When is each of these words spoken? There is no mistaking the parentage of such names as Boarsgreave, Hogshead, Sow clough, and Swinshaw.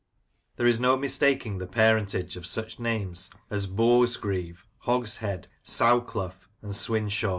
There 0.55 0.65
is 0.65 0.79
no 0.79 0.97
mistaking 0.97 1.59
the 1.59 1.67
parentage 1.67 2.35
of 2.35 2.47
such 2.47 2.79
names 2.79 3.29
as 3.51 3.67
Boarsgreave, 3.67 4.65
Hogshead, 4.79 5.47
Sow 5.61 6.01
clough, 6.01 6.33
and 6.63 6.73
Swinshaw. 6.73 7.29